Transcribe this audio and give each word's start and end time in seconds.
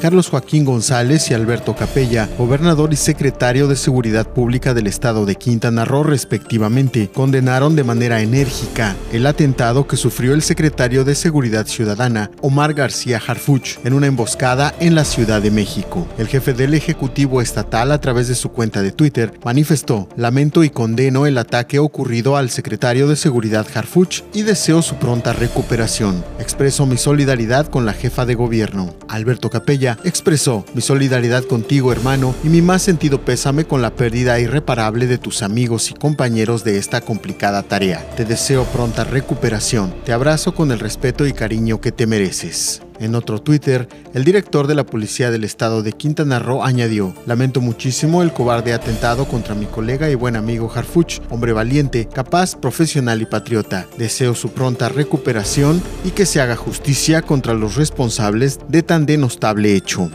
Carlos 0.00 0.28
Joaquín 0.28 0.64
González 0.64 1.30
y 1.30 1.34
Alberto 1.34 1.74
Capella, 1.74 2.28
gobernador 2.38 2.92
y 2.92 2.96
secretario 2.96 3.66
de 3.66 3.76
Seguridad 3.76 4.26
Pública 4.26 4.74
del 4.74 4.86
estado 4.86 5.24
de 5.24 5.36
Quintana 5.36 5.84
Roo 5.84 6.02
respectivamente, 6.02 7.10
condenaron 7.12 7.76
de 7.76 7.84
manera 7.84 8.20
enérgica 8.20 8.94
el 9.12 9.26
atentado 9.26 9.86
que 9.86 9.96
sufrió 9.96 10.34
el 10.34 10.42
secretario 10.42 11.04
de 11.04 11.14
Seguridad 11.14 11.66
Ciudadana, 11.66 12.30
Omar 12.42 12.74
García 12.74 13.20
Harfuch, 13.26 13.78
en 13.84 13.94
una 13.94 14.06
emboscada 14.06 14.74
en 14.80 14.94
la 14.94 15.04
Ciudad 15.04 15.40
de 15.40 15.50
México. 15.50 16.06
El 16.18 16.28
jefe 16.28 16.52
del 16.52 16.74
Ejecutivo 16.74 17.40
Estatal, 17.40 17.90
a 17.90 18.00
través 18.00 18.28
de 18.28 18.34
su 18.34 18.50
cuenta 18.50 18.82
de 18.82 18.92
Twitter, 18.92 19.32
manifestó, 19.44 20.08
lamento 20.16 20.62
y 20.62 20.70
condeno 20.70 21.26
el 21.26 21.38
ataque 21.38 21.78
ocurrido 21.78 22.36
al 22.36 22.50
secretario 22.50 23.08
de 23.08 23.16
Seguridad 23.16 23.66
Harfuch 23.74 24.22
y 24.34 24.42
deseo 24.42 24.82
su 24.82 24.96
pronta 24.96 25.32
recuperación. 25.32 26.22
Expreso 26.46 26.86
mi 26.86 26.96
solidaridad 26.96 27.66
con 27.66 27.86
la 27.86 27.92
jefa 27.92 28.24
de 28.24 28.36
gobierno. 28.36 28.94
Alberto 29.08 29.50
Capella 29.50 29.98
expresó 30.04 30.64
mi 30.74 30.80
solidaridad 30.80 31.42
contigo 31.42 31.90
hermano 31.90 32.36
y 32.44 32.48
mi 32.48 32.62
más 32.62 32.82
sentido 32.82 33.24
pésame 33.24 33.64
con 33.64 33.82
la 33.82 33.90
pérdida 33.90 34.38
irreparable 34.38 35.08
de 35.08 35.18
tus 35.18 35.42
amigos 35.42 35.90
y 35.90 35.94
compañeros 35.94 36.62
de 36.62 36.78
esta 36.78 37.00
complicada 37.00 37.64
tarea. 37.64 38.08
Te 38.16 38.24
deseo 38.24 38.62
pronta 38.62 39.02
recuperación. 39.02 39.92
Te 40.04 40.12
abrazo 40.12 40.54
con 40.54 40.70
el 40.70 40.78
respeto 40.78 41.26
y 41.26 41.32
cariño 41.32 41.80
que 41.80 41.90
te 41.90 42.06
mereces. 42.06 42.80
En 43.00 43.14
otro 43.14 43.40
Twitter, 43.40 43.88
el 44.14 44.24
director 44.24 44.66
de 44.66 44.74
la 44.74 44.86
Policía 44.86 45.30
del 45.30 45.44
Estado 45.44 45.82
de 45.82 45.92
Quintana 45.92 46.38
Roo 46.38 46.64
añadió, 46.64 47.14
lamento 47.26 47.60
muchísimo 47.60 48.22
el 48.22 48.32
cobarde 48.32 48.72
atentado 48.72 49.26
contra 49.26 49.54
mi 49.54 49.66
colega 49.66 50.10
y 50.10 50.14
buen 50.14 50.36
amigo 50.36 50.70
Harfuch, 50.74 51.20
hombre 51.30 51.52
valiente, 51.52 52.08
capaz, 52.12 52.56
profesional 52.56 53.20
y 53.22 53.26
patriota. 53.26 53.86
Deseo 53.98 54.34
su 54.34 54.50
pronta 54.50 54.88
recuperación 54.88 55.82
y 56.04 56.10
que 56.10 56.26
se 56.26 56.40
haga 56.40 56.56
justicia 56.56 57.22
contra 57.22 57.54
los 57.54 57.76
responsables 57.76 58.58
de 58.68 58.82
tan 58.82 59.06
denostable 59.06 59.74
hecho. 59.74 60.10